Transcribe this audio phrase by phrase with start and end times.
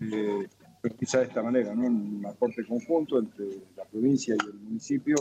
[0.00, 0.46] eh,
[0.82, 1.86] de esta manera, ¿no?
[1.86, 5.16] un aporte conjunto entre la provincia y el municipio,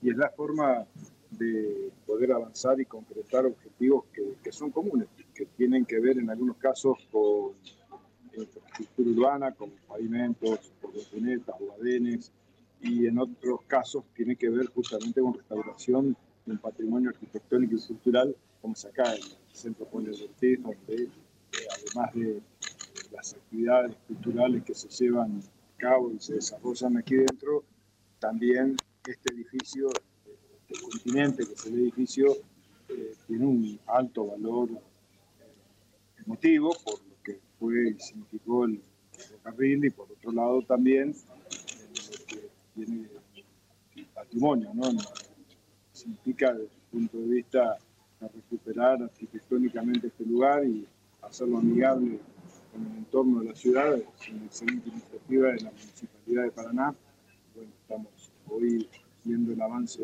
[0.00, 0.86] y es la forma
[1.30, 6.30] de poder avanzar y concretar objetivos que, que son comunes, que tienen que ver en
[6.30, 7.52] algunos casos con
[8.36, 12.32] infraestructura urbana, con pavimentos, por o adenes,
[12.80, 16.16] y en otros casos tiene que ver justamente con restauración
[16.46, 21.02] de un patrimonio arquitectónico y cultural, como es acá en el Centro Poli de donde
[21.02, 21.08] eh,
[21.72, 22.40] además de
[23.12, 27.64] las actividades culturales que se llevan a cabo y se desarrollan aquí dentro,
[28.18, 29.88] también este edificio,
[30.68, 32.36] el continente, que es el edificio,
[32.88, 38.80] eh, tiene un alto valor eh, emotivo por lo que fue y significó el
[39.12, 41.14] ferrocarril y por otro lado también
[42.74, 43.08] tiene
[44.14, 44.90] patrimonio, ¿no?
[45.92, 47.78] Significa desde el punto de vista
[48.20, 50.86] de recuperar arquitectónicamente este lugar y
[51.22, 52.18] hacerlo amigable
[53.18, 56.94] entorno de la ciudad, es una excelente iniciativa de la Municipalidad de Paraná.
[57.54, 58.88] Bueno, estamos hoy
[59.24, 60.02] viendo el avance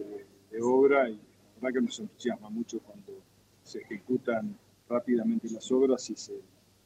[0.51, 1.21] de, obra y la
[1.61, 3.13] verdad que nos entusiasma mucho cuando
[3.63, 4.57] se ejecutan
[4.89, 6.35] rápidamente las obras y se,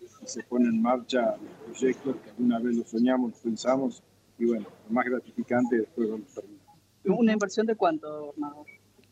[0.01, 4.03] y se ponen en marcha los proyectos que alguna vez los soñamos, los pensamos
[4.39, 6.67] y bueno, lo más gratificante después vamos a terminar.
[7.05, 8.35] ¿Una inversión de cuánto,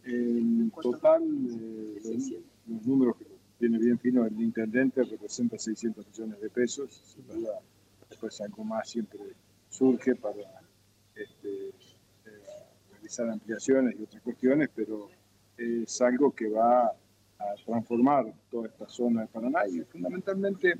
[0.04, 3.25] En total, eh, los, números que
[3.58, 7.02] tiene bien fino el intendente representa 600 millones de pesos.
[7.14, 7.58] Sin duda,
[8.08, 9.20] después algo más siempre
[9.68, 10.60] surge para
[11.14, 11.72] este, eh,
[12.92, 15.08] realizar ampliaciones y otras cuestiones, pero
[15.56, 20.74] es algo que va a transformar toda esta zona de Paraná y fundamentalmente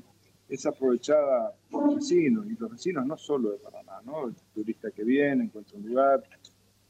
[0.47, 4.27] es aprovechada por los vecinos, y los vecinos no solo de Paraná, ¿no?
[4.27, 6.23] El turista que viene, encuentra un lugar,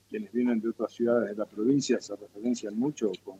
[0.07, 3.39] quienes vienen de otras ciudades de la provincia se referencian mucho con,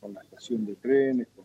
[0.00, 1.44] con la estación de trenes, con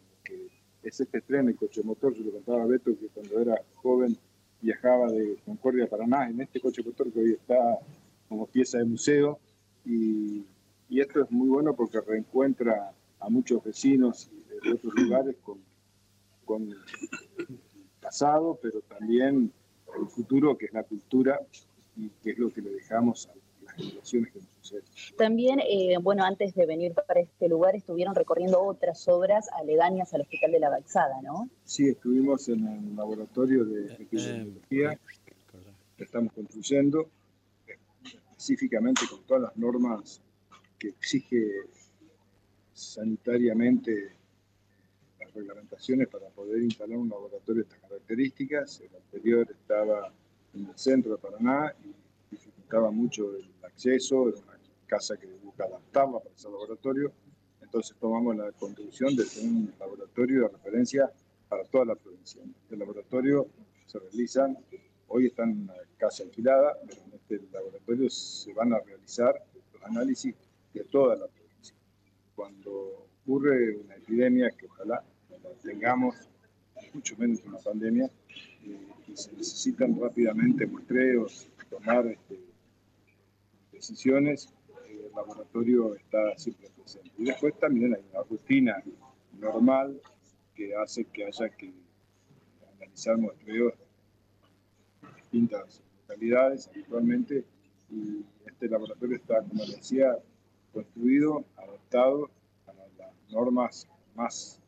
[0.86, 4.16] es este tren, el coche motor, yo le contaba a Beto que cuando era joven
[4.62, 7.80] viajaba de Concordia a Paraná en este coche motor que hoy está
[8.30, 9.40] como pieza de museo,
[9.84, 10.46] y,
[10.90, 14.30] y esto es muy bueno porque reencuentra a muchos vecinos
[14.64, 15.60] de otros lugares con,
[16.44, 16.74] con
[18.02, 19.52] pasado, pero también
[20.00, 21.40] el futuro, que es la cultura
[21.96, 23.34] y que es lo que le dejamos a
[23.78, 24.84] las generaciones que nos suceden.
[25.18, 30.22] También, eh, bueno, antes de venir para este lugar estuvieron recorriendo otras obras aledañas al
[30.22, 31.50] Hospital de la Balsada, ¿no?
[31.64, 35.00] Sí, estuvimos en el laboratorio de epidemiología
[35.98, 37.10] que estamos construyendo,
[38.32, 40.22] específicamente con todas las normas
[40.78, 41.52] que exige
[42.74, 44.16] sanitariamente
[45.36, 48.82] reglamentaciones para poder instalar un laboratorio de estas características.
[48.82, 50.12] El anterior estaba
[50.54, 51.94] en el centro de Paraná y
[52.32, 57.12] dificultaba mucho el acceso, era una casa que busca adaptarla para ese laboratorio.
[57.62, 61.12] Entonces tomamos la contribución de un laboratorio de referencia
[61.50, 62.42] para toda la provincia.
[62.64, 63.48] Este laboratorio
[63.86, 64.58] se realizan,
[65.08, 69.44] hoy están en una casa alquilada, pero en este laboratorio se van a realizar
[69.74, 70.34] los análisis
[70.74, 71.76] de toda la provincia.
[72.36, 75.04] Cuando ocurre una epidemia que ojalá
[75.64, 76.16] tengamos,
[76.94, 78.06] mucho menos una pandemia,
[78.64, 82.40] eh, y se necesitan rápidamente muestreos, tomar este,
[83.76, 84.54] decisiones,
[84.90, 87.12] el laboratorio está siempre presente.
[87.18, 88.84] Y después también hay una rutina
[89.40, 90.02] normal
[90.56, 91.74] que hace que haya que
[92.76, 93.74] analizar muestreos
[95.02, 97.44] de distintas localidades habitualmente
[97.90, 100.18] y este laboratorio está, como decía,
[100.74, 102.30] construido, adaptado
[102.68, 104.60] a las normas más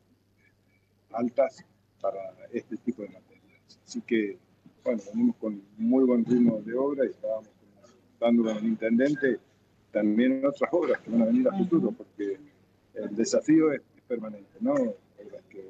[1.11, 1.65] altas
[2.01, 2.19] para
[2.51, 3.79] este tipo de materiales.
[3.85, 4.37] Así que,
[4.83, 7.47] bueno, venimos con muy buen ritmo de obra y estábamos
[8.19, 9.39] dándole al intendente
[9.91, 12.37] también otras obras que van a venir a futuro, porque
[12.93, 14.73] el desafío es, permanente, ¿no?
[14.73, 15.69] Obras que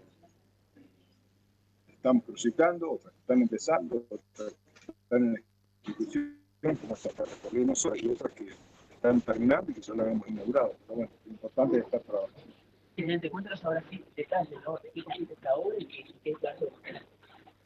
[1.87, 4.53] estamos proyectando, otras que están empezando, otras
[4.85, 5.45] que están en
[5.83, 7.09] ejecución, como hasta
[7.53, 8.49] nosotros, y otras que
[8.93, 10.75] están terminando y que ya las hemos inaugurado.
[10.85, 12.53] Pero bueno, lo importante es estar trabajando.
[12.95, 14.77] Presidente, cuéntanos ahora qué detalles, ¿no?
[14.77, 16.55] ¿De qué consiste esta obra y qué, qué es la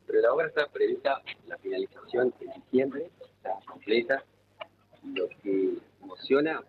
[0.07, 4.23] Pero la obra está prevista la finalización en diciembre, está completa.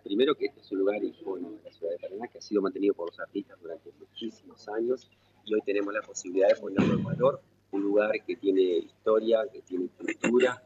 [0.03, 2.61] Primero que este es un lugar icónico de la ciudad de Paraná, que ha sido
[2.61, 5.09] mantenido por los artistas durante muchísimos años
[5.45, 7.41] y hoy tenemos la posibilidad de ponerlo en valor.
[7.71, 10.61] Un lugar que tiene historia, que tiene cultura,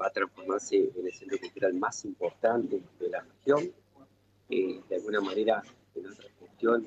[0.00, 3.72] va a transformarse en el centro cultural más importante de la región.
[4.50, 5.62] Eh, de alguna manera,
[5.94, 6.28] en otra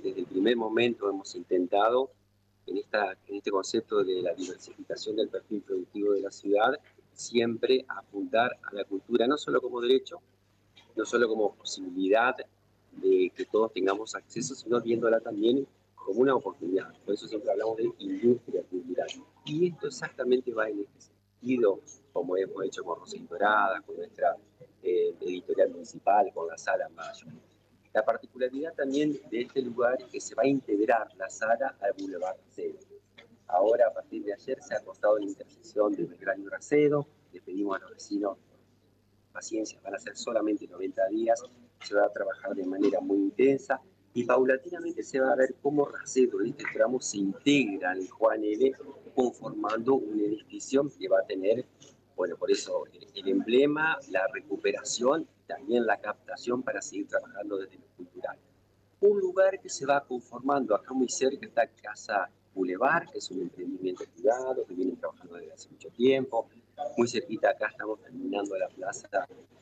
[0.03, 2.11] desde el primer momento hemos intentado,
[2.65, 6.77] en, esta, en este concepto de la diversificación del perfil productivo de la ciudad,
[7.13, 10.19] siempre apuntar a la cultura, no solo como derecho,
[10.97, 12.35] no solo como posibilidad
[12.91, 16.91] de que todos tengamos acceso, sino viéndola también como una oportunidad.
[17.05, 19.07] Por eso siempre hablamos de industria cultural.
[19.45, 21.79] Y esto exactamente va en este sentido.
[22.11, 24.35] como hemos hecho con Rosín Dorada, con nuestra
[24.81, 27.27] eh, editorial municipal, con la sala Mayo.
[27.93, 31.93] La particularidad también de este lugar es que se va a integrar la sala al
[31.93, 32.79] Boulevard Racedo.
[33.47, 37.07] Ahora, a partir de ayer, se ha acostado la intersección de Belgrano y Racedo.
[37.31, 38.37] Le pedimos a los vecinos
[39.37, 41.43] paciencia, van a ser solamente 90 días,
[41.83, 43.79] se va a trabajar de manera muy intensa
[44.15, 48.73] y paulatinamente se va a ver cómo Racedo este tramo se integra en Juan L,
[49.13, 51.63] conformando una edificación que va a tener,
[52.15, 57.85] bueno, por eso el, emblema, la recuperación, también la captación para seguir trabajando desde lo
[57.95, 58.39] cultural.
[59.01, 63.41] Un lugar que se va conformando, acá muy cerca está Casa Boulevard, que es un
[63.41, 66.49] emprendimiento privado que viene trabajando desde hace mucho tiempo.
[66.95, 69.07] Muy cerquita acá estamos terminando la plaza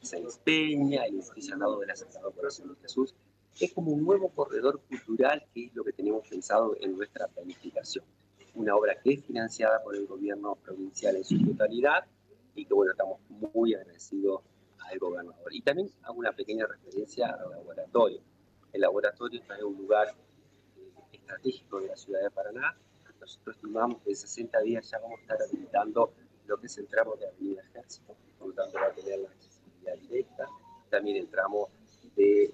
[0.01, 3.13] Sáenz Peña, el edificio al lado de la Sagrada Corazón de Jesús
[3.59, 8.03] es como un nuevo corredor cultural que es lo que tenemos pensado en nuestra planificación.
[8.53, 12.05] Una obra que es financiada por el gobierno provincial en su totalidad
[12.53, 14.41] y que bueno, estamos muy agradecidos
[14.79, 15.53] al gobernador.
[15.53, 18.21] Y también hago una pequeña referencia al laboratorio.
[18.73, 20.09] El laboratorio está en un lugar
[20.77, 22.77] eh, estratégico de la ciudad de Paraná.
[23.19, 26.13] Nosotros estimamos que en 60 días ya vamos a estar habilitando
[26.47, 29.29] lo que es el tramo de Avenida Ejército, por lo tanto va a tener la
[29.29, 30.47] accesibilidad directa.
[30.89, 31.69] También el tramo
[32.15, 32.53] de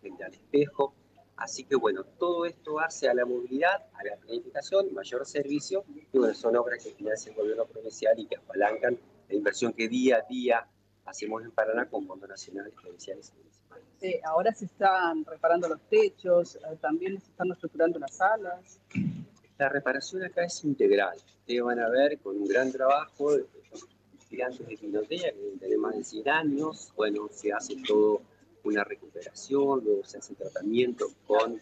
[0.00, 0.94] frente al espejo.
[1.36, 6.18] Así que bueno, todo esto hace a la movilidad, a la planificación, mayor servicio, y
[6.18, 10.18] bueno, son obras que financia el gobierno provincial y que apalancan la inversión que día
[10.18, 10.68] a día
[11.04, 13.84] hacemos en Paraná con fondos nacionales, provinciales y municipales.
[13.98, 18.80] Sí, ahora se están reparando los techos, eh, también se están estructurando las salas.
[19.58, 21.16] La reparación acá es integral.
[21.16, 23.44] Ustedes van a ver con un gran trabajo de
[24.18, 28.22] estudiantes de Pinotea, que tienen más de 100 años, bueno, se hace todo
[28.64, 31.60] una recuperación, luego se hace tratamiento con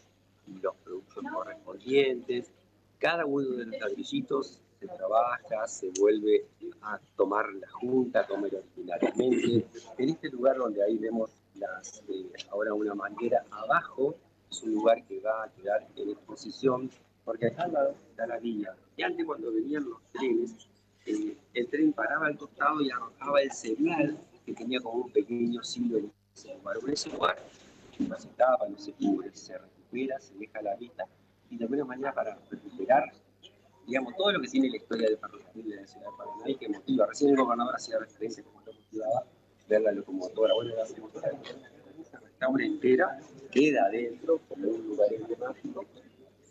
[0.63, 2.51] los productos correspondientes.
[2.99, 6.47] Cada uno de los ladrillitos se trabaja, se vuelve
[6.83, 9.67] a tomar la junta, comer originalmente.
[9.99, 14.15] En este lugar donde ahí vemos las, eh, ahora una manguera abajo,
[14.51, 16.91] es un lugar que va a quedar en exposición,
[17.31, 17.71] porque acá
[18.11, 18.75] está la vía.
[18.97, 20.53] Y antes cuando venían los trenes,
[21.07, 25.63] eh, el tren paraba al costado y arrojaba el cereal que tenía como un pequeño
[25.63, 26.01] silo
[26.35, 27.39] se en ese lugar,
[28.01, 31.05] no se tapa, no se cubre, se recupera, se deja la vista
[31.51, 33.13] y de alguna manera para recuperar,
[33.87, 36.57] digamos, todo lo que tiene la historia del ferrocarril de la ciudad de Paraná y
[36.57, 37.07] que motiva.
[37.07, 39.25] Recién el gobernador hacía referencia como lo motivaba
[39.69, 40.53] ver la locomotora.
[40.55, 41.31] Bueno, la locomotora
[42.11, 43.21] se restaura entera,
[43.53, 45.85] queda adentro como un lugar emblemático,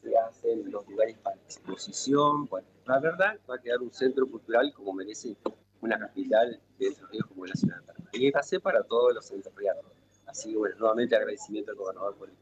[0.02, 2.46] se hacen los lugares para exposición.
[2.46, 5.36] Bueno, la verdad va a quedar un centro cultural como merece
[5.82, 8.10] una capital de desarrollo como la ciudad de Paraná.
[8.14, 9.86] Y para todos los entrerrianos.
[10.26, 12.36] Así que bueno, nuevamente agradecimiento al gobernador por el